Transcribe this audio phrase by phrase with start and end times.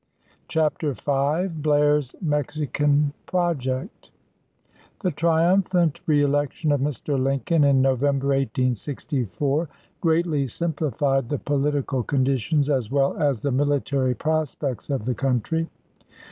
[0.47, 4.09] CHAPTER V BLAIR'S MEXICAN PROJECT
[5.03, 7.21] THE triumphant reelection of Mr.
[7.23, 7.99] Lincoln in chap.
[7.99, 8.03] v.
[8.03, 9.69] November, 1864,
[10.01, 15.69] greatly simplified the politi cal conditions as well as the military prospects of the country.